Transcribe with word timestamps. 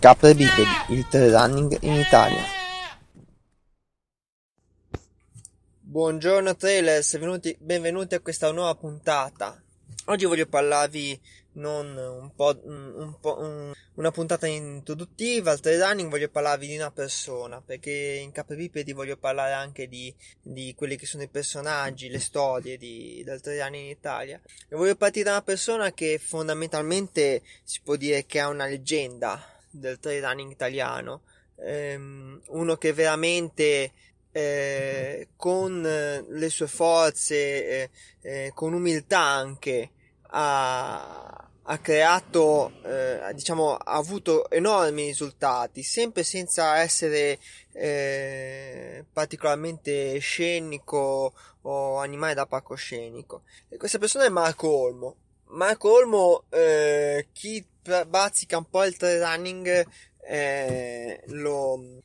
Capre 0.00 0.32
bipedi, 0.32 0.70
il 0.90 1.08
trail 1.08 1.32
running 1.32 1.76
in 1.80 1.94
Italia. 1.94 2.40
Buongiorno 5.80 6.54
trailers, 6.54 7.12
benvenuti, 7.14 7.56
benvenuti 7.58 8.14
a 8.14 8.20
questa 8.20 8.52
nuova 8.52 8.76
puntata. 8.76 9.60
Oggi 10.04 10.24
voglio 10.26 10.46
parlarvi 10.46 11.20
non 11.54 11.96
un 11.96 12.32
po', 12.32 12.56
un 12.62 13.16
po' 13.20 13.40
un, 13.40 13.72
una 13.94 14.10
puntata 14.12 14.46
introduttiva 14.46 15.50
al 15.50 15.58
trail 15.58 15.82
running, 15.82 16.08
voglio 16.08 16.28
parlarvi 16.28 16.68
di 16.68 16.76
una 16.76 16.92
persona, 16.92 17.60
perché 17.60 17.90
in 17.90 18.30
Capibipedi 18.30 18.92
voglio 18.92 19.16
parlare 19.16 19.54
anche 19.54 19.88
di, 19.88 20.14
di 20.40 20.74
quelli 20.76 20.96
che 20.96 21.06
sono 21.06 21.24
i 21.24 21.28
personaggi, 21.28 22.08
le 22.08 22.20
storie 22.20 22.76
di, 22.76 23.22
del 23.24 23.40
trail 23.40 23.62
running 23.62 23.84
in 23.86 23.90
Italia. 23.90 24.40
E 24.68 24.76
voglio 24.76 24.94
partire 24.94 25.24
da 25.24 25.30
una 25.32 25.42
persona 25.42 25.92
che 25.92 26.20
fondamentalmente 26.22 27.42
si 27.64 27.80
può 27.82 27.96
dire 27.96 28.26
che 28.26 28.38
è 28.38 28.46
una 28.46 28.66
leggenda 28.66 29.56
del 29.70 29.98
trail 29.98 30.22
running 30.22 30.50
italiano, 30.50 31.22
ehm, 31.56 32.40
uno 32.48 32.76
che 32.76 32.92
veramente 32.92 33.92
eh, 34.32 35.28
con 35.36 35.82
le 35.82 36.48
sue 36.50 36.68
forze, 36.68 37.36
eh, 37.36 37.90
eh, 38.20 38.52
con 38.54 38.72
umiltà 38.72 39.20
anche, 39.20 39.90
ha, 40.30 41.48
ha 41.62 41.78
creato, 41.78 42.72
eh, 42.82 43.32
diciamo, 43.34 43.74
ha 43.74 43.94
avuto 43.94 44.48
enormi 44.50 45.06
risultati, 45.06 45.82
sempre 45.82 46.22
senza 46.22 46.78
essere 46.78 47.38
eh, 47.72 49.04
particolarmente 49.12 50.18
scenico 50.18 51.32
o 51.62 51.98
animale 51.98 52.34
da 52.34 52.46
palcoscenico. 52.46 53.42
E 53.68 53.76
questa 53.76 53.98
persona 53.98 54.24
è 54.24 54.30
Marco 54.30 54.68
Olmo. 54.68 55.16
Marco 55.48 55.92
Olmo, 55.92 56.44
eh, 56.50 57.28
chi 57.32 57.64
bazzica 58.06 58.58
un 58.58 58.68
po' 58.68 58.84
il 58.84 58.96
trail 58.96 59.20
running 59.20 59.86
eh, 60.20 61.22
lo, 61.28 62.00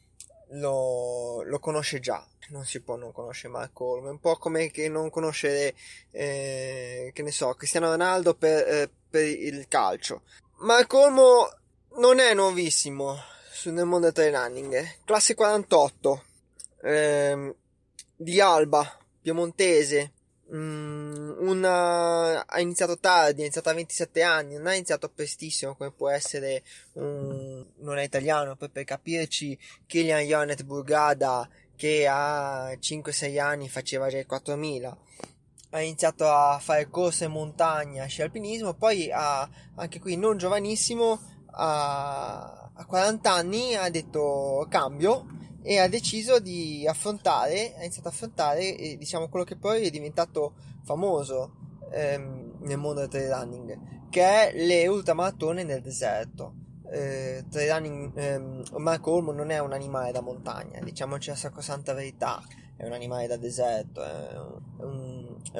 lo, 0.51 1.43
lo, 1.43 1.59
conosce 1.59 1.99
già. 1.99 2.25
Non 2.49 2.65
si 2.65 2.81
può 2.81 2.95
non 2.95 3.11
conoscere 3.11 3.51
Marco 3.53 3.85
Olmo. 3.85 4.07
È 4.07 4.11
un 4.11 4.19
po' 4.19 4.37
come 4.37 4.71
che 4.71 4.87
non 4.87 5.09
conoscere, 5.09 5.75
eh, 6.11 7.11
che 7.13 7.21
ne 7.21 7.31
so, 7.31 7.53
Cristiano 7.53 7.89
Ronaldo 7.89 8.35
per, 8.35 8.67
eh, 8.67 8.89
per 9.09 9.25
il 9.25 9.67
calcio. 9.67 10.21
Marco 10.59 10.99
Olmo 10.99 11.49
non 11.97 12.19
è 12.19 12.33
nuovissimo 12.33 13.17
nel 13.65 13.85
mondo 13.85 14.09
del 14.09 14.13
trail 14.13 14.33
running. 14.33 14.99
Classe 15.03 15.35
48 15.35 16.23
ehm, 16.83 17.53
di 18.15 18.39
Alba, 18.39 18.99
piemontese 19.21 20.11
Una, 20.55 22.45
ha 22.45 22.59
iniziato 22.59 22.99
tardi, 22.99 23.41
ha 23.41 23.45
iniziato 23.45 23.69
a 23.69 23.73
27 23.73 24.21
anni, 24.21 24.55
non 24.55 24.67
ha 24.67 24.75
iniziato 24.75 25.09
prestissimo 25.09 25.75
come 25.75 25.91
può 25.91 26.09
essere 26.09 26.63
un, 26.93 27.65
non 27.77 27.97
è 27.97 28.03
italiano, 28.03 28.55
poi 28.55 28.69
per 28.69 28.83
capirci 28.83 29.57
Kilian 29.87 30.21
Jornet 30.21 30.63
Burgada 30.63 31.49
che 31.75 32.07
a 32.07 32.71
5-6 32.71 33.39
anni 33.39 33.67
faceva 33.67 34.09
già 34.09 34.19
i 34.19 34.25
4000 34.25 34.97
ha 35.71 35.81
iniziato 35.81 36.29
a 36.29 36.59
fare 36.59 36.87
corse 36.87 37.25
in 37.25 37.31
montagna, 37.31 38.05
sci 38.05 38.21
alpinismo, 38.21 38.75
poi 38.75 39.09
ha, 39.11 39.49
anche 39.75 39.99
qui 39.99 40.15
non 40.17 40.37
giovanissimo, 40.37 41.19
a, 41.51 42.69
a 42.73 42.85
40 42.85 43.31
anni 43.31 43.75
ha 43.75 43.89
detto 43.89 44.67
cambio 44.69 45.25
e 45.63 45.79
ha 45.79 45.87
deciso 45.87 46.39
di 46.39 46.85
affrontare, 46.85 47.73
ha 47.75 47.79
iniziato 47.79 48.09
ad 48.09 48.13
affrontare 48.13 48.75
eh, 48.75 48.97
diciamo 48.97 49.29
quello 49.29 49.45
che 49.45 49.55
poi 49.55 49.87
è 49.87 49.89
diventato 49.89 50.53
famoso 50.83 51.55
ehm, 51.91 52.57
nel 52.59 52.77
mondo 52.77 52.99
del 52.99 53.09
trail 53.09 53.31
running, 53.31 54.09
che 54.09 54.21
è 54.21 54.51
le 54.53 54.85
ultramaratone 54.87 55.63
nel 55.63 55.81
deserto. 55.81 56.55
Eh, 56.91 57.45
trail 57.49 57.71
running, 57.71 58.11
ehm, 58.17 58.63
Marco 58.77 59.11
Olmo 59.11 59.31
non 59.31 59.49
è 59.49 59.59
un 59.59 59.71
animale 59.71 60.11
da 60.11 60.21
montagna, 60.21 60.79
diciamoci 60.81 61.29
la 61.29 61.35
sacrosanta 61.35 61.93
verità, 61.93 62.43
è 62.75 62.85
un 62.85 62.91
animale 62.91 63.27
da 63.27 63.37
deserto, 63.37 64.03
è, 64.03 64.37
un, 64.37 64.61
è 64.79 64.83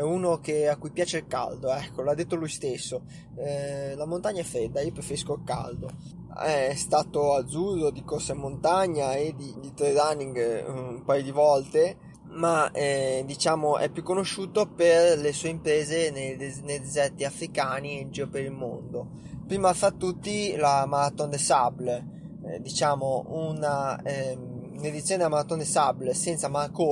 uno 0.01 0.39
che, 0.39 0.67
a 0.67 0.77
cui 0.77 0.91
piace 0.91 1.17
il 1.19 1.27
caldo, 1.27 1.71
ecco, 1.71 2.01
l'ha 2.01 2.13
detto 2.13 2.35
lui 2.35 2.49
stesso. 2.49 3.03
Eh, 3.35 3.95
la 3.95 4.05
montagna 4.05 4.41
è 4.41 4.43
fredda, 4.45 4.81
io 4.81 4.91
preferisco 4.91 5.33
il 5.35 5.43
caldo. 5.43 5.89
È 6.35 6.73
stato 6.75 7.33
azzurro 7.33 7.91
di 7.91 8.03
corsa 8.03 8.33
in 8.33 8.39
montagna 8.39 9.13
e 9.13 9.35
di, 9.35 9.53
di 9.59 9.73
trail 9.73 9.95
running 9.95 10.37
eh, 10.37 10.63
un 10.63 11.03
paio 11.05 11.21
di 11.21 11.31
volte 11.31 11.97
ma 12.33 12.71
eh, 12.71 13.23
diciamo 13.25 13.77
è 13.77 13.89
più 13.89 14.01
conosciuto 14.01 14.67
per 14.67 15.19
le 15.19 15.33
sue 15.33 15.49
imprese 15.49 16.09
nei, 16.09 16.35
nei, 16.35 16.79
deserti 16.79 17.23
africani 17.25 17.97
e 17.97 18.01
in 18.01 18.11
giro 18.11 18.27
per 18.27 18.43
il 18.43 18.51
mondo. 18.51 19.09
Prima 19.45 19.73
fra 19.73 19.91
tutti 19.91 20.55
la 20.55 20.85
Marathon 20.87 21.29
des 21.29 21.43
Sables. 21.43 22.03
Eh, 22.45 22.59
diciamo 22.59 23.25
una 23.27 24.01
eh, 24.01 24.35
un'edizione 24.35 25.17
della 25.17 25.29
Marathon 25.29 25.59
des 25.59 25.69
Sables 25.69 26.19
senza 26.19 26.49
Marco 26.49 26.83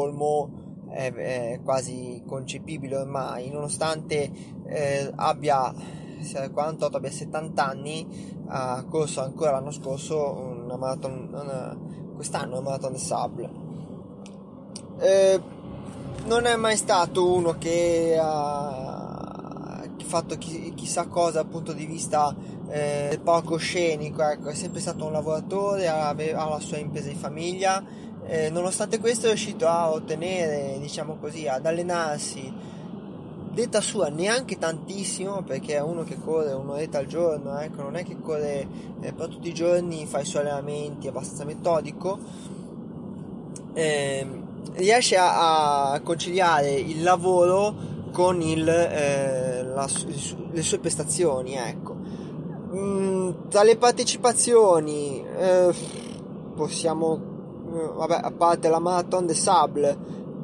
è, 0.91 1.13
è, 1.13 1.59
quasi 1.63 2.22
concepibile 2.25 2.97
ormai 2.97 3.50
nonostante 3.50 4.31
eh, 4.66 5.12
abbia 5.16 5.74
48 6.52 6.97
abbia 6.97 7.12
70 7.12 7.66
anni 7.66 8.44
ha 8.47 8.85
corso 8.88 9.22
ancora 9.22 9.51
l'anno 9.51 9.72
scorso 9.72 10.31
una 10.63 10.78
marathon 10.78 11.30
una, 11.31 11.78
quest'anno 12.13 12.59
una 12.59 12.62
marathon 12.62 12.91
del 12.91 13.01
Sable. 13.01 13.50
Eh, 15.00 15.41
non 16.25 16.46
è 16.46 16.56
mai 16.56 16.78
stato 16.78 17.34
uno 17.34 17.57
che 17.57 18.16
ha 18.22 19.51
fatto 20.12 20.38
chi, 20.38 20.74
chissà 20.75 21.07
cosa 21.07 21.41
dal 21.41 21.47
punto 21.47 21.72
di 21.72 21.85
vista 21.85 22.35
eh, 22.68 23.19
palcoscenico 23.24 24.22
ecco, 24.22 24.50
è 24.50 24.53
sempre 24.53 24.81
stato 24.81 25.06
un 25.06 25.13
lavoratore 25.13 25.88
ha 25.88 26.13
la 26.13 26.59
sua 26.59 26.78
impresa 26.78 27.07
di 27.07 27.16
famiglia 27.16 27.81
eh, 28.26 28.50
nonostante 28.50 29.00
questo 29.00 29.26
è 29.26 29.30
riuscito 29.30 29.68
a 29.68 29.92
ottenere 29.92 30.78
diciamo 30.80 31.18
così 31.20 31.48
ad 31.48 31.66
allenarsi 31.66 32.70
detta 33.54 33.82
sua 33.82 34.08
neanche 34.08 34.58
tantissimo 34.58 35.42
perché 35.42 35.76
è 35.76 35.82
uno 35.82 36.04
che 36.04 36.18
corre 36.18 36.54
un'oretta 36.54 37.00
al 37.00 37.06
giorno, 37.06 37.58
ecco, 37.58 37.81
non 37.81 37.96
è 37.96 38.04
che 38.04 38.18
corre 38.20 38.66
eh, 39.02 39.12
per 39.12 39.28
tutti 39.28 39.50
i 39.50 39.54
giorni, 39.54 40.06
fa 40.06 40.22
i 40.22 40.26
suoi 40.26 40.44
allenamenti, 40.44 41.08
abbastanza 41.08 41.44
metodico, 41.44 42.18
eh, 43.74 44.26
riesce 44.74 45.18
a, 45.18 45.92
a, 45.92 46.00
conciliare 46.02 46.72
il 46.72 47.04
lavoro 47.04 47.90
con 48.12 48.42
il, 48.42 48.68
eh, 48.68 49.64
la, 49.64 49.88
le 50.52 50.62
sue 50.62 50.80
prestazioni, 50.80 51.56
ecco. 51.56 51.96
Mm, 52.74 53.31
tra 53.50 53.64
le 53.64 53.76
partecipazioni 53.76 55.26
eh, 55.26 55.74
possiamo, 56.56 57.20
vabbè, 57.72 58.20
a 58.22 58.32
parte 58.32 58.70
la 58.70 58.80
Marathon 58.80 59.26
de 59.26 59.34
Sable, 59.34 59.98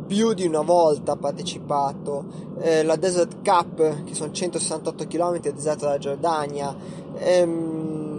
più 0.07 0.33
di 0.33 0.45
una 0.45 0.61
volta 0.61 1.13
ha 1.13 1.17
partecipato, 1.17 2.25
eh, 2.59 2.83
la 2.83 2.95
Desert 2.95 3.37
Cup, 3.43 4.03
che 4.03 4.13
sono 4.13 4.31
168 4.31 5.05
km 5.05 5.39
del 5.39 5.53
deserto 5.53 5.85
della 5.85 5.97
Giordania, 5.97 6.75
ehm, 7.15 8.15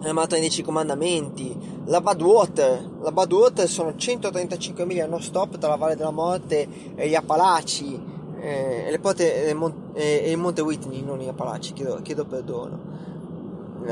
la 0.00 0.12
Maratona 0.12 0.40
dei 0.40 0.48
10 0.48 0.62
Comandamenti, 0.62 1.56
la 1.86 2.00
Badwater, 2.00 2.90
la 3.00 3.12
Badwater 3.12 3.68
sono 3.68 3.94
135 3.96 4.84
miglia 4.84 5.06
non 5.06 5.22
stop 5.22 5.58
tra 5.58 5.70
la 5.70 5.76
Valle 5.76 5.96
della 5.96 6.10
Morte 6.10 6.94
e 6.94 7.08
gli 7.08 7.14
Appalachi, 7.14 8.16
eh, 8.40 8.90
e, 8.92 8.98
porte, 8.98 9.46
e, 9.94 10.30
il 10.30 10.36
Monte 10.38 10.60
Whitney, 10.62 11.02
non 11.02 11.18
gli 11.18 11.28
Appalachi, 11.28 11.72
chiedo, 11.72 12.00
chiedo 12.02 12.24
perdono 12.24 12.98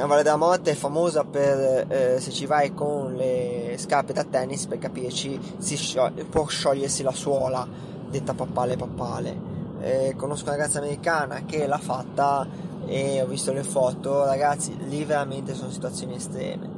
la 0.00 0.06
Valle 0.06 0.22
della 0.22 0.37
Morte 0.37 0.72
è 0.72 0.75
famosa 0.75 1.25
per 1.25 1.87
eh, 1.88 2.20
se 2.20 2.31
ci 2.31 2.46
vai 2.46 2.75
con 2.75 3.14
le 3.14 3.75
scarpe 3.78 4.12
da 4.12 4.25
tennis 4.25 4.66
per 4.66 4.78
capirci 4.78 5.38
scioglie, 5.60 6.25
può 6.25 6.46
sciogliersi 6.46 7.02
la 7.02 7.12
suola 7.12 7.66
detta 8.08 8.34
pappale 8.34 8.76
pappale 8.76 9.54
eh, 9.81 10.14
conosco 10.16 10.48
una 10.48 10.56
ragazza 10.56 10.78
americana 10.78 11.44
che 11.44 11.66
l'ha 11.66 11.78
fatta 11.78 12.46
e 12.87 13.20
ho 13.22 13.26
visto 13.26 13.52
le 13.52 13.62
foto. 13.62 14.25
Ragazzi 14.25 14.76
lì 14.88 15.04
veramente 15.04 15.54
sono 15.54 15.70
situazioni 15.70 16.16
estreme. 16.16 16.69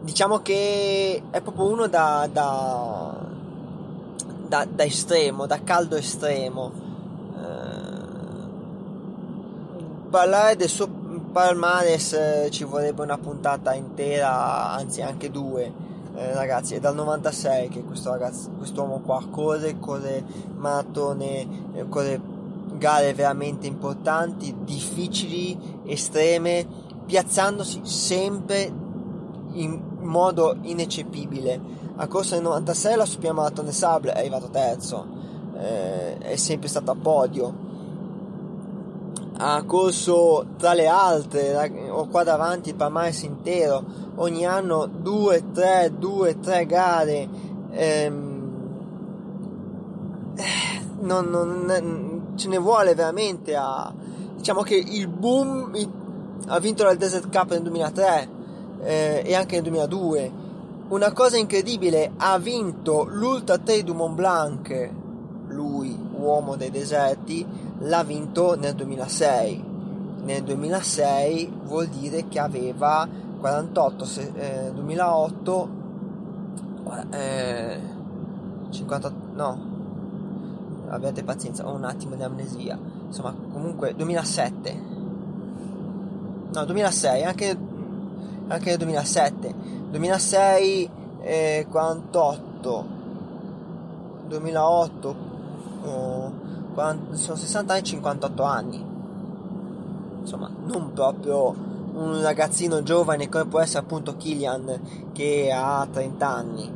Diciamo 0.00 0.38
che 0.40 1.22
è 1.30 1.40
proprio 1.40 1.66
uno 1.66 1.86
da, 1.86 2.28
da, 2.30 3.14
da, 4.46 4.66
da 4.68 4.84
estremo 4.84 5.46
da 5.46 5.62
caldo 5.62 5.96
estremo. 5.96 6.72
Eh, 7.36 8.06
parlare 10.10 10.56
del 10.56 10.68
suo 10.68 10.88
Palmares 11.32 12.12
eh, 12.14 12.48
ci 12.50 12.64
vorrebbe 12.64 13.02
una 13.02 13.18
puntata 13.18 13.74
intera, 13.74 14.70
anzi 14.70 15.02
anche 15.02 15.30
due. 15.30 15.86
Eh, 16.14 16.34
ragazzi, 16.34 16.74
è 16.74 16.80
dal 16.80 16.94
96 16.94 17.68
che 17.68 17.84
questo 17.84 18.10
ragazzo, 18.10 18.50
quest'uomo 18.56 19.00
qua 19.00 19.22
corre, 19.30 19.78
corre 19.78 20.24
maratone, 20.56 21.46
eh, 21.74 21.88
corre 21.88 22.20
gare 22.76 23.12
veramente 23.14 23.66
importanti, 23.66 24.54
difficili, 24.64 25.80
estreme, 25.84 26.66
piazzandosi 27.04 27.80
sempre 27.84 28.72
in 29.52 29.80
modo 30.00 30.56
ineccepibile. 30.62 31.76
A 31.96 32.06
corsa 32.06 32.34
del 32.34 32.44
96 32.44 32.96
la 32.96 33.04
Super 33.04 33.32
Maratone 33.32 33.72
Sable 33.72 34.12
è 34.12 34.18
arrivato 34.18 34.48
terzo, 34.48 35.06
eh, 35.56 36.18
è 36.18 36.36
sempre 36.36 36.68
stato 36.68 36.90
a 36.90 36.96
podio 36.96 37.66
ha 39.40 39.62
corso 39.64 40.46
tra 40.56 40.74
le 40.74 40.88
altre, 40.88 41.88
ho 41.90 42.08
qua 42.08 42.24
davanti 42.24 42.70
il 42.70 42.74
palmares 42.74 43.22
intero, 43.22 43.84
ogni 44.16 44.44
anno 44.44 44.86
2, 44.86 45.52
3, 45.52 45.92
2, 45.96 46.40
3 46.40 46.66
gare. 46.66 47.28
Ehm, 47.70 48.36
non, 51.00 51.26
non, 51.26 52.32
ce 52.34 52.48
ne 52.48 52.58
vuole 52.58 52.94
veramente 52.94 53.56
a 53.56 53.92
diciamo 54.36 54.62
che 54.62 54.76
il 54.76 55.08
boom 55.08 55.74
il, 55.74 55.90
ha 56.46 56.58
vinto 56.60 56.84
la 56.84 56.94
Desert 56.94 57.28
Cup 57.30 57.50
nel 57.50 57.62
2003 57.62 58.28
eh, 58.82 59.22
e 59.24 59.34
anche 59.34 59.56
nel 59.56 59.64
2002 59.64 60.32
una 60.88 61.12
cosa 61.12 61.36
incredibile 61.36 62.12
ha 62.16 62.38
vinto 62.38 63.04
l'Ultra 63.08 63.58
Trail 63.58 63.82
du 63.82 63.94
Mont 63.94 64.14
Blanc 64.14 64.90
lui 65.58 65.98
uomo 66.12 66.56
dei 66.56 66.70
deserti 66.70 67.44
l'ha 67.80 68.04
vinto 68.04 68.56
nel 68.56 68.74
2006 68.74 69.64
nel 70.22 70.42
2006 70.42 71.52
vuol 71.64 71.88
dire 71.88 72.28
che 72.28 72.38
aveva 72.38 73.08
48 73.40 74.04
se, 74.04 74.32
eh, 74.34 74.72
2008 74.72 75.68
eh, 77.10 77.80
50 78.70 79.12
no 79.34 79.76
abbiate 80.90 81.22
pazienza, 81.22 81.66
ho 81.66 81.74
un 81.74 81.84
attimo 81.84 82.14
di 82.14 82.22
amnesia. 82.22 82.78
Insomma, 83.06 83.34
comunque 83.52 83.94
2007. 83.94 84.96
No, 86.52 86.64
2006, 86.64 87.24
anche, 87.24 87.58
anche 88.48 88.68
nel 88.70 88.78
2007. 88.78 89.54
2006 89.90 90.90
eh, 91.20 91.66
48. 91.68 92.96
2008 94.28 95.27
40, 96.74 97.16
sono 97.16 97.36
60 97.36 97.72
anni 97.72 97.82
e 97.82 97.84
58 97.84 98.42
anni. 98.42 98.86
Insomma, 100.20 100.50
non 100.64 100.92
proprio 100.92 101.54
un 101.94 102.20
ragazzino 102.22 102.82
giovane 102.82 103.28
come 103.28 103.46
può 103.46 103.60
essere 103.60 103.80
appunto 103.80 104.16
Killian 104.16 105.10
che 105.12 105.50
ha 105.52 105.86
30 105.90 106.28
anni. 106.28 106.72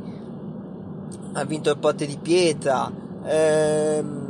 Ha 1.33 1.43
vinto 1.45 1.71
il 1.71 1.77
Porte 1.77 2.05
di 2.05 2.17
Pietra, 2.17 2.91
ehm, 3.23 4.23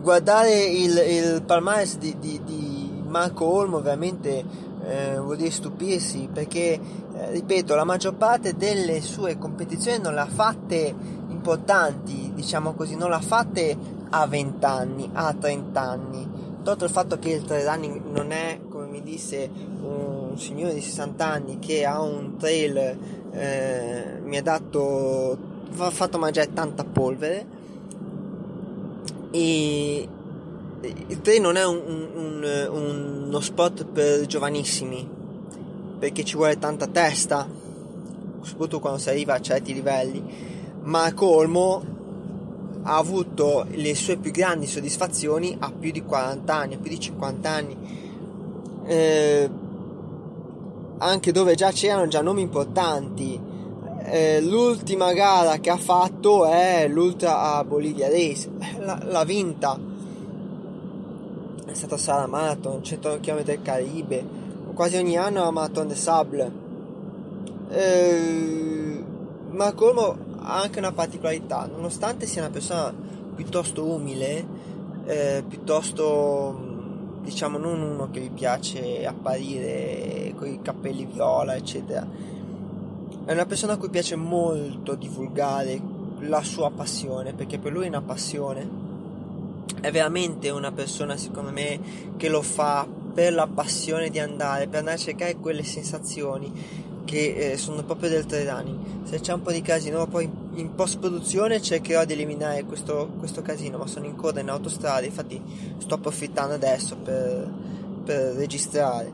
guardare 0.00 0.64
il, 0.64 0.96
il 0.96 1.42
palmares 1.42 1.98
di, 1.98 2.16
di, 2.18 2.40
di, 2.44 2.78
Marco 3.06 3.44
Olmo 3.44 3.80
veramente 3.80 4.44
eh, 4.84 5.18
vuol 5.18 5.36
dire 5.36 5.50
stupirsi 5.50 6.28
perché 6.32 6.78
eh, 7.12 7.30
ripeto 7.32 7.74
la 7.74 7.82
maggior 7.82 8.14
parte 8.14 8.54
delle 8.54 9.00
sue 9.00 9.36
competizioni 9.36 10.00
non 10.00 10.14
le 10.14 10.20
ha 10.20 10.26
fatte 10.26 10.94
importanti 11.40 12.32
diciamo 12.34 12.74
così 12.74 12.96
non 12.96 13.08
le 13.08 13.16
ha 13.16 13.20
fatte 13.20 13.76
a 14.10 14.26
20 14.26 14.64
anni 14.64 15.10
a 15.12 15.32
30 15.32 15.80
anni 15.80 16.28
tolto 16.62 16.84
il 16.84 16.90
fatto 16.90 17.18
che 17.18 17.30
il 17.30 17.44
trail 17.44 17.64
running 17.64 18.02
non 18.12 18.30
è 18.30 18.60
come 18.68 18.86
mi 18.86 19.02
disse 19.02 19.50
un 19.80 20.36
signore 20.36 20.74
di 20.74 20.82
60 20.82 21.26
anni 21.26 21.58
che 21.58 21.86
ha 21.86 22.00
un 22.02 22.36
trail 22.36 22.98
eh, 23.32 24.20
mi 24.22 24.36
ha 24.36 24.42
dato 24.42 25.38
ha 25.78 25.90
fatto 25.90 26.18
mangiare 26.18 26.52
tanta 26.52 26.84
polvere. 26.84 27.58
E 29.30 30.08
il 31.06 31.20
trail 31.20 31.40
non 31.40 31.56
è 31.56 31.64
un, 31.64 31.80
un, 31.86 32.68
un, 32.70 33.24
uno 33.26 33.40
sport 33.40 33.84
per 33.84 34.26
giovanissimi 34.26 35.08
perché 35.98 36.24
ci 36.24 36.36
vuole 36.36 36.58
tanta 36.58 36.86
testa 36.86 37.46
soprattutto 38.40 38.80
quando 38.80 38.98
si 38.98 39.10
arriva 39.10 39.34
a 39.34 39.40
certi 39.40 39.74
livelli 39.74 40.22
ma 40.82 41.12
Colmo 41.14 41.82
ha 42.82 42.96
avuto 42.96 43.66
le 43.70 43.94
sue 43.94 44.16
più 44.16 44.30
grandi 44.30 44.66
soddisfazioni 44.66 45.56
a 45.58 45.70
più 45.70 45.90
di 45.90 46.02
40 46.02 46.54
anni 46.54 46.74
a 46.74 46.78
più 46.78 46.90
di 46.90 46.98
50 46.98 47.50
anni 47.50 47.76
eh, 48.86 49.50
anche 50.98 51.32
dove 51.32 51.54
già 51.54 51.70
c'erano 51.70 52.08
già 52.08 52.22
nomi 52.22 52.40
importanti 52.40 53.48
eh, 54.02 54.40
l'ultima 54.40 55.12
gara 55.12 55.58
che 55.58 55.70
ha 55.70 55.76
fatto 55.76 56.46
è 56.46 56.88
l'Ultra 56.88 57.54
a 57.54 57.64
Bolivia 57.64 58.08
Race, 58.08 58.50
l'ha 58.80 59.24
vinta. 59.24 59.78
È 61.64 61.74
stata 61.74 61.96
Sara 61.96 62.26
Marathon, 62.26 62.82
100 62.82 63.18
km 63.20 63.42
del 63.42 63.62
Caribe, 63.62 64.24
quasi 64.74 64.96
ogni 64.96 65.16
anno 65.16 65.44
a 65.44 65.52
Marathon 65.52 65.88
de 65.88 65.94
Sable. 65.94 66.52
Eh, 67.68 69.04
ma 69.50 69.72
Colmo 69.74 70.16
ha 70.42 70.60
anche 70.62 70.78
una 70.78 70.92
particolarità, 70.92 71.66
nonostante 71.66 72.26
sia 72.26 72.42
una 72.42 72.50
persona 72.50 72.92
piuttosto 73.34 73.84
umile, 73.84 74.46
eh, 75.06 75.44
piuttosto 75.46 76.68
diciamo 77.22 77.58
non 77.58 77.80
uno 77.82 78.10
che 78.10 78.20
gli 78.20 78.30
piace 78.30 79.06
apparire 79.06 80.32
con 80.36 80.48
i 80.48 80.60
capelli 80.62 81.04
viola, 81.04 81.54
eccetera 81.54 82.38
è 83.30 83.32
una 83.32 83.46
persona 83.46 83.74
a 83.74 83.76
cui 83.76 83.90
piace 83.90 84.16
molto 84.16 84.96
divulgare 84.96 85.80
la 86.20 86.42
sua 86.42 86.70
passione, 86.70 87.32
perché 87.32 87.60
per 87.60 87.70
lui 87.70 87.84
è 87.84 87.88
una 87.88 88.02
passione. 88.02 88.68
È 89.80 89.90
veramente 89.92 90.50
una 90.50 90.72
persona, 90.72 91.16
secondo 91.16 91.52
me, 91.52 91.78
che 92.16 92.28
lo 92.28 92.42
fa 92.42 92.86
per 93.14 93.32
la 93.32 93.46
passione 93.46 94.10
di 94.10 94.18
andare, 94.18 94.66
per 94.66 94.80
andare 94.80 94.96
a 94.96 95.00
cercare 95.00 95.36
quelle 95.36 95.62
sensazioni 95.62 96.52
che 97.04 97.52
eh, 97.52 97.56
sono 97.56 97.82
proprio 97.84 98.10
del 98.10 98.24
running. 98.24 99.04
Se 99.04 99.20
c'è 99.20 99.32
un 99.32 99.42
po' 99.42 99.52
di 99.52 99.62
casino, 99.62 100.06
poi 100.06 100.30
in 100.54 100.74
post 100.74 100.98
produzione 100.98 101.60
cercherò 101.60 102.04
di 102.04 102.12
eliminare 102.12 102.64
questo, 102.64 103.10
questo 103.18 103.42
casino, 103.42 103.78
ma 103.78 103.86
sono 103.86 104.06
in 104.06 104.16
coda 104.16 104.40
in 104.40 104.48
autostrada, 104.48 105.04
infatti 105.04 105.40
sto 105.78 105.94
approfittando 105.94 106.54
adesso 106.54 106.96
per, 106.96 107.52
per 108.04 108.34
registrare. 108.34 109.12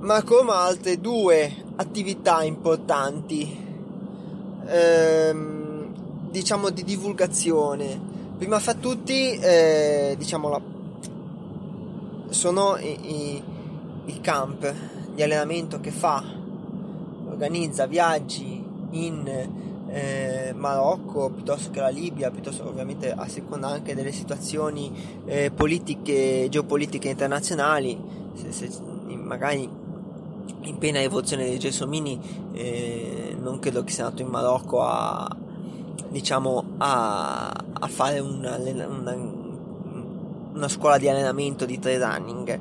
Ma 0.00 0.22
come 0.22 0.52
altre 0.52 1.00
due 1.00 1.50
attività 1.76 2.42
importanti 2.42 3.62
ehm, 4.66 6.30
diciamo 6.30 6.70
di 6.70 6.84
divulgazione. 6.84 8.12
Prima 8.36 8.58
fra 8.58 8.74
tutti 8.74 9.30
eh, 9.30 10.14
diciamo 10.18 10.48
la, 10.48 10.60
sono 12.28 12.76
i, 12.76 12.98
i, 13.02 13.42
i 14.06 14.20
camp 14.20 14.74
di 15.14 15.22
allenamento 15.22 15.80
che 15.80 15.90
fa 15.90 16.22
organizza 17.28 17.86
viaggi 17.86 18.62
in 18.90 19.62
eh, 19.88 20.52
Marocco 20.54 21.30
piuttosto 21.30 21.70
che 21.70 21.80
la 21.80 21.88
Libia, 21.88 22.30
piuttosto 22.30 22.66
ovviamente 22.66 23.12
a 23.12 23.28
seconda 23.28 23.68
anche 23.68 23.94
delle 23.94 24.12
situazioni 24.12 24.92
eh, 25.26 25.50
politiche, 25.50 26.48
geopolitiche 26.50 27.08
internazionali, 27.08 27.98
se, 28.34 28.52
se, 28.52 28.70
magari 29.06 29.68
in 30.62 30.78
piena 30.78 31.00
evoluzione 31.00 31.44
dei 31.44 31.58
Gelsomini 31.58 32.50
eh, 32.52 33.36
non 33.38 33.58
credo 33.58 33.84
che 33.84 33.92
sia 33.92 34.04
andato 34.04 34.22
in 34.22 34.28
Marocco 34.28 34.82
a 34.82 35.36
diciamo 36.08 36.64
a, 36.78 37.48
a 37.48 37.86
fare 37.88 38.20
una, 38.20 38.56
una, 38.56 39.14
una, 40.52 40.68
scuola 40.68 40.96
di 40.96 41.08
allenamento 41.08 41.64
di 41.64 41.78
trail 41.78 42.00
running 42.00 42.60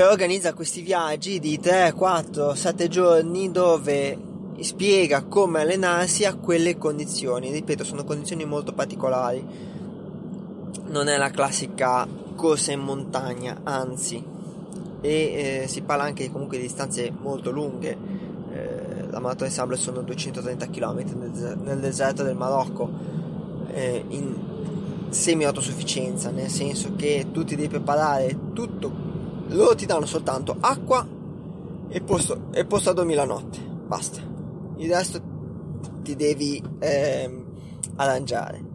però 0.00 0.12
organizza 0.12 0.54
questi 0.54 0.80
viaggi 0.80 1.38
di 1.38 1.60
3, 1.60 1.92
4, 1.92 2.54
7 2.54 2.88
giorni 2.88 3.50
dove 3.50 4.16
spiega 4.60 5.24
come 5.24 5.60
allenarsi 5.60 6.24
a 6.24 6.36
quelle 6.36 6.78
condizioni. 6.78 7.50
Ripeto 7.50 7.84
sono 7.84 8.04
condizioni 8.04 8.46
molto 8.46 8.72
particolari. 8.72 9.44
Non 10.86 11.08
è 11.08 11.18
la 11.18 11.28
classica 11.28 12.08
corsa 12.34 12.72
in 12.72 12.80
montagna 12.80 13.60
anzi. 13.62 14.24
E 15.02 15.10
eh, 15.64 15.68
si 15.68 15.82
parla 15.82 16.04
anche 16.04 16.32
comunque 16.32 16.56
di 16.56 16.62
distanze 16.62 17.12
molto 17.14 17.50
lunghe. 17.50 17.94
Eh, 18.54 19.06
la 19.10 19.20
maratona 19.20 19.48
di 19.50 19.54
Sable 19.54 19.76
sono 19.76 20.00
230 20.00 20.66
km 20.70 21.04
nel, 21.62 21.78
deserto 21.78 22.22
del 22.22 22.36
Marocco. 22.36 22.88
Eh, 23.70 24.02
in 24.08 24.34
semi 25.10 25.44
autosufficienza 25.44 26.30
nel 26.30 26.48
senso 26.48 26.94
che 26.96 27.26
tu 27.32 27.44
ti 27.44 27.54
devi 27.54 27.68
preparare 27.68 28.34
tutto 28.54 29.09
loro 29.50 29.74
ti 29.74 29.86
danno 29.86 30.06
soltanto 30.06 30.56
acqua 30.60 31.06
e 31.88 32.00
posto, 32.02 32.48
e 32.52 32.64
posto 32.64 32.90
a 32.90 32.92
dormire 32.92 33.16
la 33.16 33.24
notte. 33.24 33.58
Basta. 33.60 34.20
Il 34.76 34.92
resto 34.92 35.20
ti 36.02 36.16
devi 36.16 36.62
ehm, 36.78 37.44
arrangiare. 37.96 38.68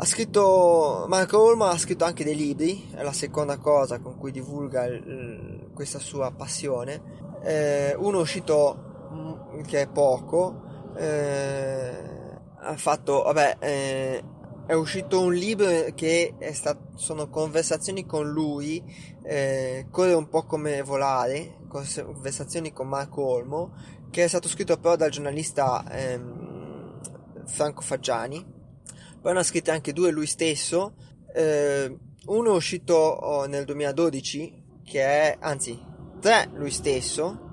Ha 0.00 0.04
scritto 0.04 1.06
Marco 1.08 1.42
Olmo 1.42 1.64
ha 1.64 1.76
scritto 1.76 2.04
anche 2.04 2.22
dei 2.22 2.36
libri, 2.36 2.88
è 2.94 3.02
la 3.02 3.12
seconda 3.12 3.56
cosa 3.58 3.98
con 3.98 4.16
cui 4.16 4.30
divulga 4.30 4.84
il, 4.84 5.70
questa 5.74 5.98
sua 5.98 6.30
passione. 6.30 7.26
Eh, 7.42 7.96
uno 7.98 8.18
è 8.18 8.20
uscito 8.20 9.08
mm, 9.12 9.62
che 9.62 9.82
è 9.82 9.88
poco, 9.88 10.62
eh, 10.96 12.18
ha 12.60 12.76
fatto, 12.76 13.22
vabbè, 13.22 13.56
eh, 13.58 14.24
è 14.68 14.74
uscito 14.74 15.22
un 15.22 15.32
libro 15.32 15.66
che 15.94 16.34
stato, 16.52 16.90
sono 16.96 17.30
conversazioni 17.30 18.04
con 18.04 18.28
lui, 18.28 18.84
eh, 19.22 19.86
corre 19.90 20.12
un 20.12 20.28
po' 20.28 20.44
come 20.44 20.82
volare, 20.82 21.60
conversazioni 21.68 22.70
con 22.74 22.86
Marco 22.86 23.24
Olmo, 23.24 23.72
che 24.10 24.24
è 24.24 24.28
stato 24.28 24.46
scritto 24.46 24.76
però 24.76 24.94
dal 24.94 25.08
giornalista 25.08 25.82
ehm, 25.90 27.00
Franco 27.46 27.80
Faggiani 27.80 28.56
poi 29.22 29.32
ne 29.32 29.38
ha 29.38 29.42
scritti 29.42 29.70
anche 29.70 29.94
due 29.94 30.10
lui 30.10 30.26
stesso. 30.26 30.94
Eh, 31.34 31.98
uno 32.26 32.52
è 32.52 32.54
uscito 32.54 32.94
oh, 32.94 33.46
nel 33.46 33.64
2012, 33.64 34.80
che 34.84 35.00
è, 35.00 35.36
anzi, 35.40 35.82
tre 36.20 36.50
lui 36.52 36.70
stesso. 36.70 37.46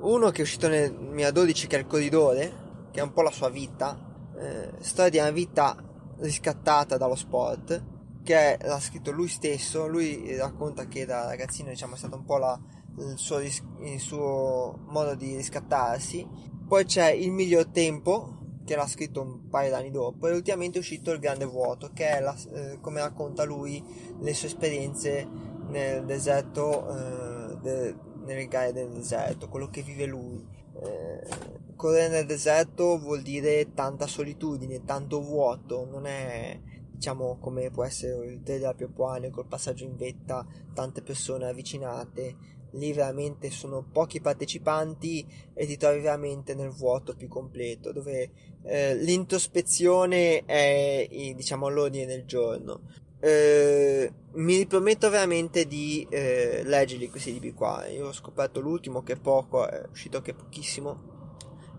Uno 0.00 0.30
che 0.30 0.38
è 0.38 0.42
uscito 0.42 0.66
nel 0.66 0.92
2012, 0.92 1.68
che 1.68 1.76
è 1.76 1.78
il 1.78 1.86
Corridore, 1.86 2.88
che 2.90 2.98
è 2.98 3.02
un 3.04 3.12
po' 3.12 3.22
la 3.22 3.30
sua 3.30 3.50
vita, 3.50 3.98
eh, 4.36 4.72
storia 4.80 5.10
di 5.10 5.18
una 5.18 5.30
vita 5.30 5.85
riscattata 6.18 6.96
dallo 6.96 7.14
sport, 7.14 7.84
che 8.22 8.58
l'ha 8.60 8.80
scritto 8.80 9.10
lui 9.10 9.28
stesso. 9.28 9.86
Lui 9.86 10.36
racconta 10.36 10.86
che 10.86 11.06
da 11.06 11.26
ragazzino, 11.26 11.70
diciamo, 11.70 11.94
è 11.94 11.98
stato 11.98 12.16
un 12.16 12.24
po' 12.24 12.38
la, 12.38 12.58
il, 12.98 13.16
suo, 13.16 13.38
il 13.38 14.00
suo 14.00 14.78
modo 14.88 15.14
di 15.14 15.36
riscattarsi. 15.36 16.26
Poi 16.66 16.84
c'è 16.84 17.10
Il 17.10 17.30
miglior 17.30 17.66
tempo, 17.66 18.38
che 18.64 18.74
l'ha 18.74 18.86
scritto 18.88 19.22
un 19.22 19.48
paio 19.48 19.70
d'anni 19.70 19.92
dopo, 19.92 20.26
e 20.26 20.34
ultimamente 20.34 20.78
è 20.78 20.80
uscito 20.80 21.12
Il 21.12 21.20
grande 21.20 21.44
vuoto, 21.44 21.90
che 21.92 22.08
è 22.08 22.20
la, 22.20 22.34
eh, 22.52 22.78
come 22.80 23.00
racconta 23.00 23.44
lui 23.44 23.82
le 24.18 24.34
sue 24.34 24.48
esperienze 24.48 25.28
nel 25.68 26.04
deserto, 26.04 26.88
eh, 26.88 27.56
de, 27.60 27.94
nelle 28.24 28.48
gare 28.48 28.72
del 28.72 28.90
deserto, 28.90 29.48
quello 29.48 29.68
che 29.68 29.82
vive 29.82 30.06
lui. 30.06 30.44
Eh, 30.82 31.64
correre 31.76 32.08
nel 32.08 32.26
deserto 32.26 32.98
vuol 32.98 33.22
dire 33.22 33.72
tanta 33.74 34.06
solitudine, 34.06 34.84
tanto 34.84 35.20
vuoto, 35.20 35.86
non 35.88 36.06
è 36.06 36.58
diciamo 36.96 37.36
come 37.38 37.70
può 37.70 37.84
essere 37.84 38.26
il 38.26 38.42
trail 38.42 38.60
della 38.60 38.74
Piopuane 38.74 39.30
col 39.30 39.46
passaggio 39.46 39.84
in 39.84 39.96
vetta, 39.96 40.46
tante 40.72 41.02
persone 41.02 41.46
avvicinate, 41.46 42.36
lì 42.72 42.92
veramente 42.92 43.50
sono 43.50 43.86
pochi 43.90 44.20
partecipanti 44.20 45.26
e 45.54 45.66
ti 45.66 45.76
trovi 45.76 46.00
veramente 46.00 46.54
nel 46.54 46.70
vuoto 46.70 47.14
più 47.14 47.28
completo 47.28 47.92
dove 47.92 48.30
eh, 48.62 48.94
l'introspezione 48.96 50.44
è 50.44 51.06
diciamo 51.34 51.66
all'ordine 51.66 52.06
del 52.06 52.24
giorno. 52.24 53.04
Eh, 53.20 54.12
mi 54.34 54.56
riprometto 54.56 55.08
veramente 55.10 55.66
di 55.66 56.06
eh, 56.10 56.62
leggerli 56.64 57.08
questi 57.08 57.32
libri 57.32 57.52
qua. 57.52 57.86
Io 57.86 58.08
ho 58.08 58.12
scoperto 58.12 58.60
l'ultimo 58.60 59.02
che 59.02 59.14
è 59.14 59.18
poco 59.18 59.66
è 59.68 59.86
uscito 59.90 60.20
che 60.20 60.34
pochissimo 60.34 61.15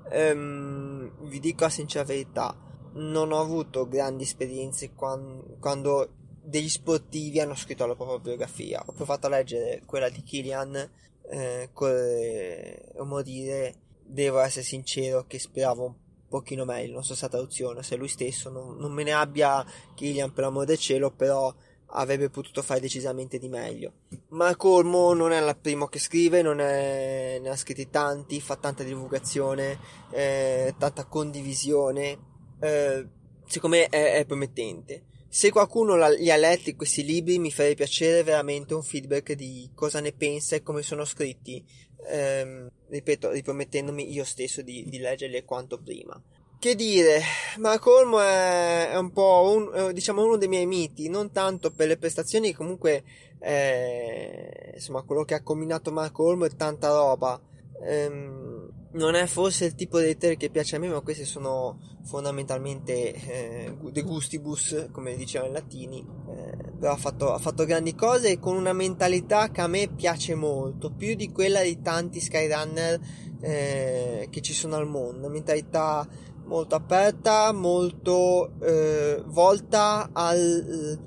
ehm, 0.09 1.27
vi 1.27 1.39
dico 1.39 1.63
la 1.63 1.69
sincera 1.69 2.03
verità 2.03 2.55
non 2.97 3.31
ho 3.31 3.39
avuto 3.39 3.87
grandi 3.87 4.23
esperienze 4.23 4.93
quando, 4.93 5.57
quando 5.59 6.09
degli 6.41 6.69
sportivi 6.69 7.39
hanno 7.39 7.55
scritto 7.55 7.85
la 7.85 7.95
propria 7.95 8.19
biografia. 8.19 8.83
Ho 8.85 8.93
provato 8.93 9.27
a 9.27 9.31
leggere 9.31 9.81
quella 9.85 10.09
di 10.09 10.23
Killian, 10.23 10.89
eh, 11.29 11.69
correre 11.73 12.93
o 12.95 13.05
morire. 13.05 13.75
Devo 14.03 14.39
essere 14.39 14.63
sincero 14.63 15.25
che 15.27 15.37
speravo 15.37 15.85
un 15.85 15.93
pochino 16.29 16.63
meglio, 16.63 16.93
non 16.93 17.03
so 17.03 17.13
se 17.13 17.23
la 17.23 17.31
traduzione, 17.31 17.83
se 17.83 17.97
lui 17.97 18.07
stesso 18.07 18.49
non, 18.49 18.77
non 18.77 18.93
me 18.93 19.03
ne 19.03 19.11
abbia 19.11 19.65
Killian 19.95 20.31
per 20.31 20.45
l'amore 20.45 20.65
del 20.65 20.77
cielo, 20.77 21.11
però 21.11 21.53
avrebbe 21.91 22.29
potuto 22.29 22.61
fare 22.61 22.79
decisamente 22.79 23.37
di 23.37 23.47
meglio. 23.47 23.93
Marco 24.29 24.69
Olmo 24.69 25.13
non 25.13 25.31
è 25.31 25.41
il 25.41 25.57
primo 25.61 25.87
che 25.87 25.99
scrive, 25.99 26.41
non 26.41 26.59
è, 26.59 27.39
ne 27.41 27.49
ha 27.49 27.55
scritti 27.55 27.89
tanti, 27.89 28.41
fa 28.41 28.55
tanta 28.55 28.83
divulgazione, 28.83 29.79
eh, 30.11 30.75
tanta 30.77 31.05
condivisione, 31.05 32.17
eh, 32.59 33.07
secondo 33.45 33.77
me 33.77 33.87
è, 33.87 34.13
è 34.15 34.25
promettente. 34.25 35.03
Se 35.29 35.51
qualcuno 35.51 35.95
la, 35.95 36.09
li 36.09 36.31
ha 36.31 36.37
letti 36.37 36.75
questi 36.75 37.03
libri 37.03 37.37
mi 37.37 37.51
farebbe 37.51 37.75
piacere 37.75 38.23
veramente 38.23 38.73
un 38.73 38.81
feedback 38.81 39.33
di 39.33 39.69
cosa 39.75 39.99
ne 39.99 40.13
pensa 40.13 40.55
e 40.55 40.63
come 40.63 40.81
sono 40.81 41.05
scritti, 41.05 41.63
ehm, 42.07 42.69
ripeto, 42.87 43.31
ripromettendomi 43.31 44.11
io 44.11 44.23
stesso 44.23 44.61
di, 44.61 44.85
di, 44.87 44.97
leggerli 44.97 45.43
quanto 45.43 45.81
prima. 45.81 46.19
Che 46.59 46.73
dire, 46.73 47.21
Marco 47.59 47.97
Olmo 47.97 48.19
è, 48.19 48.97
un 48.97 49.11
po' 49.11 49.53
un, 49.55 49.91
diciamo 49.93 50.25
uno 50.25 50.37
dei 50.37 50.47
miei 50.47 50.65
miti, 50.65 51.07
non 51.07 51.31
tanto 51.31 51.69
per 51.69 51.87
le 51.87 51.97
prestazioni, 51.97 52.51
comunque 52.51 53.03
eh, 53.39 54.71
insomma 54.73 55.03
quello 55.03 55.23
che 55.23 55.35
ha 55.35 55.43
combinato 55.43 55.91
Marco 55.91 56.23
Olmo 56.23 56.45
è 56.45 56.55
tanta 56.55 56.87
roba. 56.89 57.39
Ehm, 57.83 58.71
non 58.93 59.13
è 59.13 59.27
forse 59.27 59.65
il 59.65 59.75
tipo 59.75 59.99
di 59.99 60.05
lettere 60.05 60.35
che 60.35 60.49
piace 60.49 60.77
a 60.77 60.79
me, 60.79 60.87
ma 60.87 61.01
questi 61.01 61.25
sono 61.25 61.77
fondamentalmente 62.03 63.13
eh, 63.13 63.77
de 63.79 64.01
gustibus, 64.01 64.87
come 64.91 65.15
dicevano 65.15 65.51
i 65.51 65.53
latini. 65.53 66.03
Eh, 66.27 66.71
però 66.79 66.93
ha 66.93 66.97
fatto, 66.97 67.33
ha 67.33 67.37
fatto, 67.37 67.65
grandi 67.65 67.93
cose 67.93 68.39
con 68.39 68.55
una 68.55 68.73
mentalità 68.73 69.51
che 69.51 69.61
a 69.61 69.67
me 69.67 69.89
piace 69.89 70.33
molto, 70.33 70.91
più 70.91 71.13
di 71.13 71.31
quella 71.31 71.61
di 71.61 71.81
tanti 71.81 72.19
skyrunner 72.19 72.99
eh, 73.41 74.27
che 74.31 74.41
ci 74.41 74.53
sono 74.53 74.75
al 74.75 74.87
mondo. 74.87 75.19
Una 75.19 75.33
mentalità 75.33 76.07
molto 76.47 76.75
aperta, 76.75 77.51
molto 77.51 78.51
eh, 78.61 79.21
volta 79.25 80.09
al, 80.13 80.97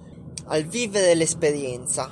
al 0.44 0.64
vivere 0.64 1.14
l'esperienza. 1.14 2.08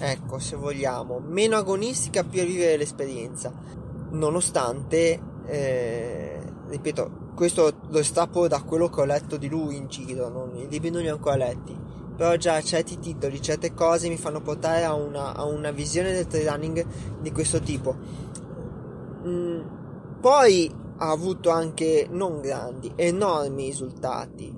Ecco, 0.00 0.38
se 0.38 0.56
vogliamo, 0.56 1.18
meno 1.18 1.56
agonistica, 1.56 2.24
più 2.24 2.40
a 2.40 2.44
vivere 2.44 2.76
l'esperienza 2.76 3.52
nonostante, 4.10 5.20
eh, 5.46 6.40
ripeto, 6.68 7.26
questo 7.34 7.72
lo 7.88 8.02
strappo 8.02 8.48
da 8.48 8.62
quello 8.62 8.88
che 8.88 9.00
ho 9.00 9.04
letto 9.04 9.36
di 9.36 9.48
lui 9.48 9.76
in 9.76 9.86
giro, 9.88 10.28
non, 10.28 10.56
i 10.56 10.68
libri 10.68 10.90
non 10.90 11.02
li 11.02 11.10
ho 11.10 11.14
ancora 11.14 11.36
letti, 11.36 11.76
però 12.16 12.34
già 12.36 12.60
certi 12.62 12.98
titoli, 12.98 13.40
certe 13.42 13.74
cose 13.74 14.08
mi 14.08 14.16
fanno 14.16 14.40
portare 14.40 14.84
a 14.84 14.94
una, 14.94 15.34
a 15.34 15.44
una 15.44 15.70
visione 15.70 16.12
del 16.12 16.26
trail 16.26 16.48
running 16.48 16.86
di 17.20 17.32
questo 17.32 17.60
tipo. 17.60 17.96
Mm, 19.26 19.60
poi 20.20 20.72
ha 20.98 21.10
avuto 21.10 21.50
anche 21.50 22.06
non 22.10 22.40
grandi, 22.40 22.92
enormi 22.96 23.66
risultati. 23.66 24.54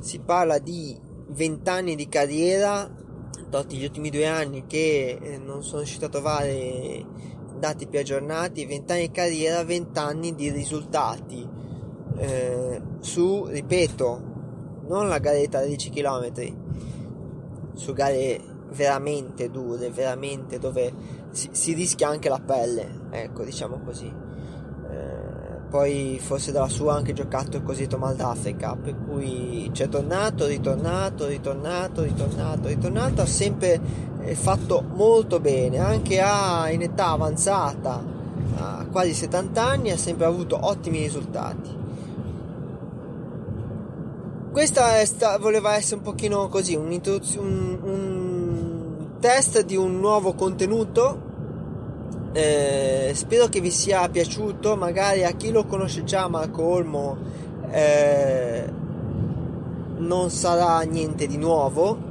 Si 0.00 0.20
parla 0.20 0.58
di 0.58 0.96
20 1.28 1.68
anni 1.68 1.94
di 1.96 2.08
carriera, 2.08 2.88
tolti 3.48 3.76
gli 3.76 3.84
ultimi 3.84 4.10
due 4.10 4.26
anni 4.26 4.66
che 4.66 5.18
eh, 5.20 5.38
non 5.38 5.62
sono 5.62 5.78
riuscito 5.78 6.06
a 6.06 6.08
trovare 6.08 7.04
dati 7.58 7.86
più 7.86 7.98
aggiornati, 7.98 8.66
20 8.66 8.92
anni 8.92 9.00
di 9.02 9.10
carriera, 9.10 9.64
20 9.64 9.98
anni 9.98 10.34
di 10.34 10.50
risultati. 10.50 11.46
Eh, 12.16 12.82
su, 13.00 13.46
ripeto, 13.46 14.22
non 14.86 15.08
la 15.08 15.18
garetta 15.18 15.60
da 15.60 15.66
10 15.66 15.90
km, 15.90 16.32
su 17.74 17.92
gare 17.92 18.40
veramente 18.72 19.50
dure, 19.50 19.90
veramente 19.90 20.58
dove 20.58 20.92
si, 21.30 21.48
si 21.50 21.72
rischia 21.72 22.08
anche 22.08 22.28
la 22.28 22.40
pelle, 22.40 23.08
ecco, 23.10 23.42
diciamo 23.42 23.80
così 23.84 24.28
poi 25.70 26.18
forse 26.20 26.50
dalla 26.50 26.68
sua 26.68 26.94
ha 26.94 26.96
anche 26.96 27.12
giocato 27.12 27.56
il 27.56 27.62
cosiddetto 27.62 27.96
mal 27.96 28.16
d'Africa, 28.16 28.76
per 28.76 28.96
cui 29.06 29.70
c'è 29.72 29.88
tornato, 29.88 30.46
ritornato, 30.46 31.26
ritornato, 31.26 32.02
ritornato, 32.02 32.68
ritornato, 32.68 33.22
ha 33.22 33.26
sempre 33.26 33.80
eh, 34.20 34.34
fatto 34.34 34.82
molto 34.82 35.38
bene, 35.38 35.78
anche 35.78 36.20
a, 36.20 36.68
in 36.70 36.82
età 36.82 37.10
avanzata, 37.10 38.02
a 38.56 38.86
quasi 38.90 39.14
70 39.14 39.64
anni, 39.64 39.90
ha 39.92 39.96
sempre 39.96 40.26
avuto 40.26 40.58
ottimi 40.60 40.98
risultati. 40.98 41.78
Questa 44.50 45.04
sta, 45.04 45.38
voleva 45.38 45.76
essere 45.76 45.96
un 45.96 46.02
pochino 46.02 46.48
così, 46.48 46.74
un, 46.74 46.90
un, 46.90 47.78
un 47.82 49.06
test 49.20 49.64
di 49.64 49.76
un 49.76 50.00
nuovo 50.00 50.34
contenuto 50.34 51.28
eh, 52.32 53.12
spero 53.14 53.48
che 53.48 53.60
vi 53.60 53.70
sia 53.70 54.08
piaciuto, 54.08 54.76
magari 54.76 55.24
a 55.24 55.32
chi 55.32 55.50
lo 55.50 55.64
conosce 55.64 56.04
già 56.04 56.28
Marco 56.28 56.62
Olmo 56.62 57.16
eh, 57.70 58.64
non 59.98 60.30
sarà 60.30 60.80
niente 60.82 61.26
di 61.26 61.36
nuovo. 61.36 62.08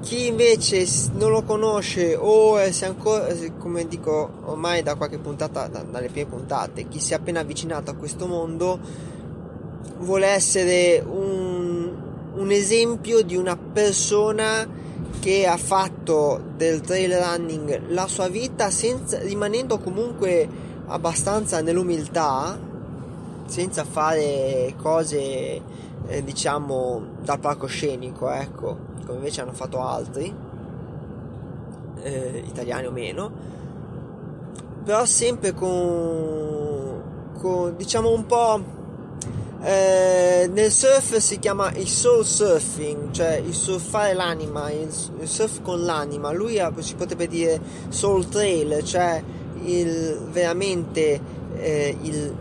Chi 0.00 0.26
invece 0.26 0.84
non 1.12 1.30
lo 1.30 1.44
conosce 1.44 2.16
o 2.16 2.58
se 2.72 2.86
ancora, 2.86 3.28
come 3.56 3.86
dico 3.86 4.30
ormai 4.46 4.82
da 4.82 4.96
qualche 4.96 5.18
puntata, 5.18 5.68
dalle 5.68 6.08
prime 6.08 6.28
puntate, 6.28 6.88
chi 6.88 6.98
si 6.98 7.12
è 7.12 7.16
appena 7.16 7.40
avvicinato 7.40 7.92
a 7.92 7.94
questo 7.94 8.26
mondo 8.26 8.80
vuole 9.98 10.26
essere 10.26 11.00
un, 11.06 11.88
un 12.34 12.50
esempio 12.50 13.22
di 13.22 13.36
una 13.36 13.56
persona 13.56 14.68
che 15.26 15.44
ha 15.44 15.56
fatto 15.56 16.40
del 16.54 16.82
trail 16.82 17.12
running 17.12 17.88
la 17.88 18.06
sua 18.06 18.28
vita 18.28 18.70
senza, 18.70 19.18
rimanendo 19.18 19.80
comunque 19.80 20.48
abbastanza 20.86 21.60
nell'umiltà 21.60 22.56
senza 23.46 23.82
fare 23.82 24.72
cose 24.80 25.60
eh, 26.06 26.22
diciamo 26.22 27.02
dal 27.24 27.40
palcoscenico 27.40 28.30
ecco 28.30 28.78
come 29.04 29.18
invece 29.18 29.40
hanno 29.40 29.52
fatto 29.52 29.80
altri 29.84 30.32
eh, 32.02 32.44
italiani 32.46 32.86
o 32.86 32.92
meno 32.92 33.32
però 34.84 35.04
sempre 35.06 35.54
con, 35.54 37.32
con 37.40 37.74
diciamo 37.76 38.12
un 38.12 38.26
po' 38.26 38.75
Eh, 39.66 40.48
nel 40.52 40.70
surf 40.70 41.16
si 41.16 41.40
chiama 41.40 41.72
il 41.72 41.88
soul 41.88 42.24
surfing, 42.24 43.10
cioè 43.10 43.42
il 43.44 43.52
surfare 43.52 44.14
l'anima, 44.14 44.70
il, 44.70 44.88
il 45.18 45.26
surf 45.26 45.60
con 45.60 45.82
l'anima. 45.82 46.30
Lui 46.30 46.60
ha, 46.60 46.72
si 46.78 46.94
potrebbe 46.94 47.26
dire 47.26 47.60
soul 47.88 48.28
trail, 48.28 48.84
cioè 48.84 49.20
il, 49.64 50.20
veramente 50.30 51.20
eh, 51.56 51.96
il, 52.00 52.36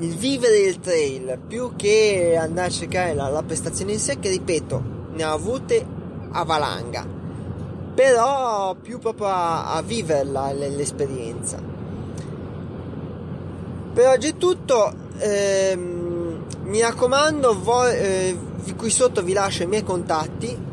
il 0.00 0.14
vivere 0.16 0.58
il 0.58 0.80
trail 0.80 1.38
più 1.48 1.72
che 1.76 2.36
andare 2.38 2.66
a 2.66 2.70
cercare 2.70 3.14
la, 3.14 3.30
la 3.30 3.42
prestazione 3.42 3.92
in 3.92 3.98
sé 3.98 4.18
che 4.18 4.28
ripeto 4.28 4.82
ne 5.14 5.24
ho 5.24 5.32
avute 5.32 5.86
a 6.32 6.44
valanga 6.44 7.06
però 7.94 8.74
più 8.74 8.98
proprio 8.98 9.28
a, 9.28 9.72
a 9.72 9.80
viverla 9.80 10.52
l'esperienza 10.52 11.58
per 13.94 14.08
oggi 14.08 14.28
è 14.28 14.36
tutto 14.36 15.04
ehm, 15.18 16.44
mi 16.64 16.80
raccomando 16.80 17.60
voi, 17.62 17.94
eh, 17.94 18.38
qui 18.76 18.90
sotto 18.90 19.22
vi 19.22 19.32
lascio 19.32 19.62
i 19.62 19.66
miei 19.66 19.84
contatti. 19.84 20.64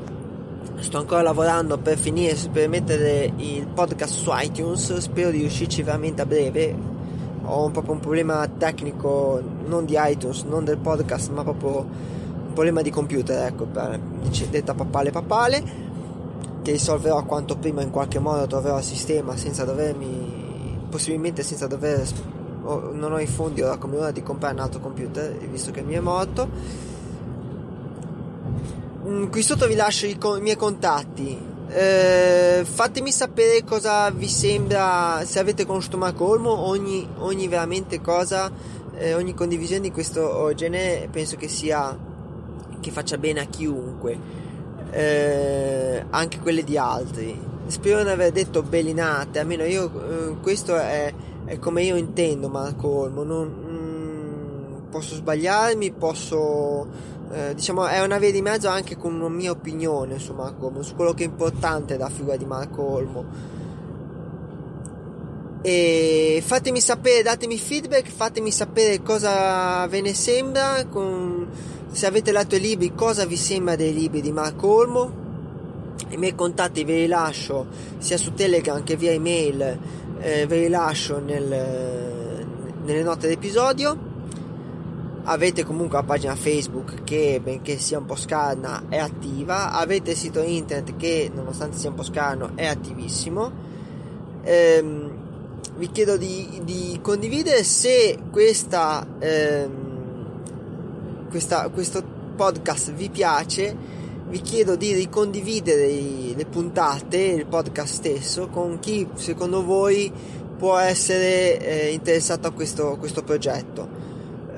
Sto 0.79 0.97
ancora 0.97 1.21
lavorando 1.21 1.77
per 1.77 1.97
finire 1.97 2.35
per 2.51 2.67
mettere 2.67 3.31
il 3.37 3.67
podcast 3.67 4.13
su 4.15 4.31
iTunes. 4.33 4.97
Spero 4.97 5.29
di 5.29 5.39
riuscirci 5.39 5.81
veramente 5.81 6.21
a 6.21 6.25
breve. 6.25 6.75
Ho 7.45 7.69
proprio 7.69 7.93
un 7.93 7.99
problema 7.99 8.47
tecnico 8.47 9.41
non 9.65 9.85
di 9.85 9.95
iTunes, 9.97 10.43
non 10.43 10.63
del 10.63 10.77
podcast, 10.77 11.29
ma 11.29 11.43
proprio 11.43 11.79
un 11.79 12.53
problema 12.53 12.81
di 12.81 12.89
computer, 12.89 13.47
ecco, 13.47 13.65
per, 13.65 13.99
detta 14.49 14.73
papale 14.73 15.11
papale, 15.11 15.63
che 16.61 16.71
risolverò 16.71 17.23
quanto 17.25 17.57
prima 17.57 17.81
in 17.81 17.89
qualche 17.89 18.19
modo 18.19 18.47
troverò 18.47 18.77
il 18.77 18.83
sistema 18.83 19.35
senza 19.35 19.65
dovermi, 19.65 20.85
possibilmente 20.89 21.43
senza 21.43 21.67
dover, 21.67 22.05
non 22.63 23.11
ho 23.11 23.19
i 23.19 23.27
fondi 23.27 23.61
ora 23.61 23.77
come 23.77 23.97
ora 23.97 24.11
di 24.11 24.23
comprare 24.23 24.53
un 24.53 24.61
altro 24.61 24.79
computer, 24.79 25.37
visto 25.49 25.71
che 25.71 25.81
il 25.81 25.85
mio 25.85 25.97
è 25.97 26.01
morto. 26.01 26.49
Mm, 29.05 29.27
qui 29.27 29.41
sotto 29.41 29.67
vi 29.67 29.75
lascio 29.75 30.05
i, 30.05 30.17
i 30.17 30.41
miei 30.41 30.55
contatti 30.55 31.51
eh, 31.75 32.63
fatemi 32.65 33.11
sapere 33.11 33.63
cosa 33.63 34.11
vi 34.11 34.27
sembra, 34.27 35.23
se 35.25 35.39
avete 35.39 35.65
conosciuto 35.65 35.97
Marco 35.97 36.27
Olmo, 36.27 36.51
ogni, 36.51 37.07
ogni 37.17 37.47
veramente 37.47 37.99
cosa, 37.99 38.51
eh, 38.95 39.15
ogni 39.15 39.33
condivisione 39.33 39.81
di 39.81 39.91
questo 39.91 40.51
genere 40.53 41.07
penso 41.11 41.35
che 41.35 41.47
sia, 41.47 41.97
che 42.79 42.91
faccia 42.91 43.17
bene 43.17 43.39
a 43.39 43.45
chiunque, 43.45 44.17
eh, 44.91 46.05
anche 46.11 46.39
quelle 46.39 46.63
di 46.63 46.77
altri. 46.77 47.51
Spero 47.65 48.03
di 48.03 48.09
aver 48.09 48.31
detto 48.31 48.61
belinate, 48.61 49.39
almeno 49.39 49.63
io, 49.63 49.85
eh, 49.85 50.35
questo 50.41 50.75
è, 50.75 51.11
è, 51.45 51.59
come 51.59 51.83
io 51.83 51.95
intendo 51.95 52.49
Marco 52.49 52.87
Olmo, 52.87 53.23
non, 53.23 53.47
mm, 53.47 54.89
posso 54.89 55.15
sbagliarmi, 55.15 55.91
posso 55.91 56.87
eh, 57.33 57.55
diciamo 57.55 57.87
è 57.87 57.99
una 58.03 58.19
via 58.19 58.31
di 58.31 58.43
mezzo 58.43 58.67
anche 58.67 58.95
con 58.95 59.15
una 59.15 59.27
mia 59.27 59.49
opinione 59.49 60.19
su 60.19 60.33
Marco 60.33 60.67
Olmo, 60.67 60.83
su 60.83 60.95
quello 60.95 61.13
che 61.13 61.23
è 61.23 61.27
importante 61.27 61.97
da 61.97 62.09
figura 62.09 62.35
di 62.35 62.45
Marco 62.45 62.83
Olmo. 62.83 63.25
E 65.65 66.43
fatemi 66.45 66.79
sapere, 66.79 67.23
datemi 67.23 67.57
feedback, 67.57 68.09
fatemi 68.09 68.51
sapere 68.51 69.01
cosa 69.01 69.87
ve 69.87 70.01
ne 70.01 70.13
sembra, 70.13 70.85
con, 70.85 71.47
se 71.91 72.05
avete 72.05 72.31
letto 72.31 72.55
i 72.55 72.59
libri, 72.59 72.93
cosa 72.93 73.25
vi 73.25 73.37
sembra 73.37 73.75
dei 73.75 73.93
libri 73.93 74.21
di 74.21 74.31
Marco 74.31 74.67
Olmo. 74.67 75.21
I 76.09 76.17
miei 76.17 76.35
contatti 76.35 76.83
ve 76.83 76.97
li 76.97 77.07
lascio 77.07 77.65
sia 77.97 78.17
su 78.17 78.33
Telegram 78.33 78.83
che 78.83 78.95
via 78.95 79.11
email, 79.11 79.79
eh, 80.23 80.47
ve 80.47 80.59
li 80.59 80.69
lascio 80.69 81.19
nel, 81.19 82.45
nelle 82.83 83.03
note 83.03 83.27
d'episodio 83.27 84.11
avete 85.23 85.63
comunque 85.63 85.97
la 85.97 86.03
pagina 86.03 86.35
Facebook 86.35 87.03
che 87.03 87.39
benché 87.41 87.77
sia 87.77 87.97
un 87.99 88.05
po' 88.05 88.15
scarna 88.15 88.83
è 88.89 88.97
attiva, 88.97 89.71
avete 89.71 90.11
il 90.11 90.17
sito 90.17 90.41
internet 90.41 90.95
che 90.97 91.31
nonostante 91.33 91.77
sia 91.77 91.89
un 91.89 91.95
po' 91.95 92.03
scarno 92.03 92.51
è 92.55 92.65
attivissimo. 92.65 93.51
Ehm, 94.43 95.11
vi 95.75 95.89
chiedo 95.89 96.17
di, 96.17 96.61
di, 96.63 96.99
condividere 97.01 97.63
se 97.63 98.17
questa, 98.31 99.07
ehm, 99.19 99.71
questa, 101.29 101.69
questo 101.69 102.03
podcast 102.35 102.91
vi 102.93 103.09
piace. 103.09 104.01
Vi 104.27 104.41
chiedo 104.41 104.75
di 104.75 104.93
ricondividere 104.93 105.87
le 106.35 106.45
puntate, 106.45 107.17
il 107.17 107.45
podcast 107.45 107.93
stesso, 107.93 108.47
con 108.47 108.79
chi 108.79 109.07
secondo 109.15 109.63
voi 109.63 110.11
può 110.57 110.77
essere 110.77 111.59
eh, 111.59 111.91
interessato 111.93 112.47
a 112.47 112.51
questo, 112.51 112.95
questo 112.97 113.23
progetto 113.23 114.03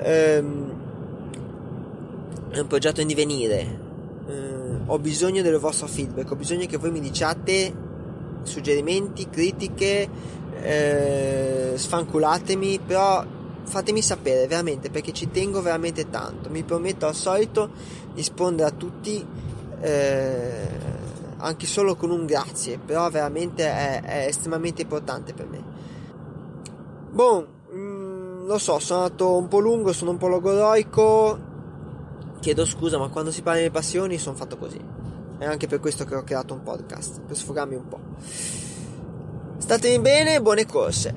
ehm, 0.02 0.74
è 2.50 2.58
un 2.58 2.66
progetto 2.66 3.00
in 3.00 3.06
divenire. 3.06 3.84
Eh, 4.28 4.78
ho 4.86 4.98
bisogno 4.98 5.42
del 5.42 5.58
vostro 5.58 5.86
feedback, 5.86 6.30
ho 6.30 6.36
bisogno 6.36 6.66
che 6.66 6.76
voi 6.76 6.90
mi 6.90 7.00
diciate 7.00 7.84
suggerimenti, 8.42 9.28
critiche, 9.28 10.08
eh, 10.62 11.72
sfanculatemi, 11.74 12.80
però 12.86 13.24
fatemi 13.64 14.00
sapere 14.00 14.46
veramente 14.46 14.90
perché 14.90 15.12
ci 15.12 15.30
tengo 15.30 15.60
veramente 15.60 16.08
tanto. 16.08 16.48
Mi 16.50 16.62
prometto 16.62 17.06
al 17.06 17.14
solito 17.14 17.70
di 18.12 18.20
rispondere 18.20 18.68
a 18.68 18.72
tutti 18.72 19.26
eh, 19.86 20.68
anche 21.36 21.66
solo 21.66 21.94
con 21.94 22.10
un 22.10 22.26
grazie, 22.26 22.78
però 22.78 23.08
veramente 23.08 23.64
è, 23.64 24.02
è 24.02 24.26
estremamente 24.26 24.82
importante 24.82 25.32
per 25.32 25.46
me. 25.46 25.62
Bon, 27.10 27.46
lo 28.46 28.58
so, 28.58 28.78
sono 28.80 29.02
andato 29.02 29.36
un 29.36 29.46
po' 29.46 29.60
lungo, 29.60 29.92
sono 29.92 30.10
un 30.10 30.16
po' 30.16 30.26
logoroico. 30.26 31.38
Chiedo 32.40 32.64
scusa, 32.64 32.98
ma 32.98 33.08
quando 33.08 33.30
si 33.30 33.42
parla 33.42 33.62
di 33.62 33.70
passioni 33.70 34.18
sono 34.18 34.36
fatto 34.36 34.56
così. 34.56 34.80
È 35.38 35.44
anche 35.44 35.66
per 35.68 35.78
questo 35.78 36.04
che 36.04 36.14
ho 36.16 36.24
creato 36.24 36.54
un 36.54 36.62
podcast, 36.62 37.20
per 37.20 37.36
sfogarmi 37.36 37.74
un 37.76 37.88
po'. 37.88 38.00
Statemi 39.58 40.00
bene, 40.00 40.40
buone 40.40 40.66
corse. 40.66 41.14